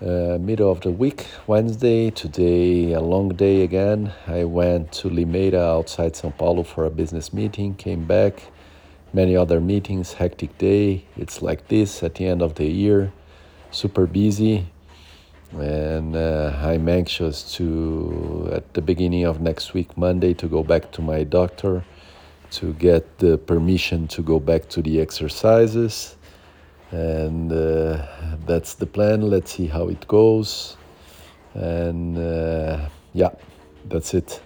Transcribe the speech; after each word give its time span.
uh, 0.00 0.38
middle 0.40 0.70
of 0.70 0.80
the 0.80 0.90
week, 0.90 1.26
Wednesday. 1.46 2.10
Today, 2.10 2.92
a 2.92 3.00
long 3.00 3.28
day 3.30 3.62
again. 3.62 4.12
I 4.26 4.44
went 4.44 4.92
to 4.92 5.10
Limeira 5.10 5.60
outside 5.60 6.16
Sao 6.16 6.30
Paulo 6.30 6.62
for 6.62 6.86
a 6.86 6.90
business 6.90 7.32
meeting, 7.32 7.74
came 7.74 8.06
back, 8.06 8.44
many 9.12 9.36
other 9.36 9.60
meetings, 9.60 10.14
hectic 10.14 10.56
day. 10.56 11.04
It's 11.16 11.42
like 11.42 11.68
this 11.68 12.02
at 12.02 12.14
the 12.14 12.26
end 12.26 12.40
of 12.40 12.54
the 12.54 12.64
year, 12.64 13.12
super 13.70 14.06
busy. 14.06 14.66
And 15.52 16.16
uh, 16.16 16.56
I'm 16.62 16.88
anxious 16.88 17.54
to, 17.56 18.50
at 18.52 18.72
the 18.72 18.80
beginning 18.80 19.24
of 19.24 19.40
next 19.40 19.74
week, 19.74 19.98
Monday, 19.98 20.32
to 20.34 20.46
go 20.46 20.62
back 20.62 20.92
to 20.92 21.02
my 21.02 21.24
doctor 21.24 21.84
to 22.52 22.72
get 22.74 23.18
the 23.18 23.38
permission 23.38 24.08
to 24.08 24.22
go 24.22 24.40
back 24.40 24.68
to 24.70 24.82
the 24.82 25.00
exercises 25.00 26.16
and 26.90 27.52
uh, 27.52 28.06
that's 28.46 28.74
the 28.74 28.86
plan. 28.86 29.22
Let's 29.22 29.52
see 29.52 29.66
how 29.66 29.88
it 29.88 30.06
goes. 30.08 30.76
And 31.54 32.18
uh, 32.18 32.88
yeah, 33.12 33.30
that's 33.88 34.14
it. 34.14 34.40